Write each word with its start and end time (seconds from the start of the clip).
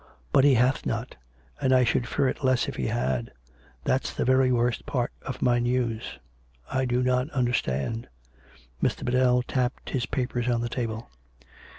But 0.33 0.43
he 0.45 0.55
hath 0.55 0.83
not, 0.83 1.15
and 1.61 1.71
I 1.71 1.83
should 1.83 2.07
fear 2.07 2.27
it 2.27 2.43
less 2.43 2.67
if 2.67 2.75
he 2.75 2.87
had. 2.87 3.31
That's 3.83 4.11
the 4.11 4.25
very 4.25 4.51
worst 4.51 4.87
part 4.87 5.11
of 5.21 5.43
my 5.43 5.59
news."" 5.59 6.17
I 6.71 6.85
do 6.85 7.03
not 7.03 7.29
understand" 7.29 8.07
Mr. 8.81 9.05
Biddell 9.05 9.43
tapped 9.43 9.91
his 9.91 10.07
papers 10.07 10.49
on 10.49 10.61
the 10.61 10.69
table. 10.69 11.07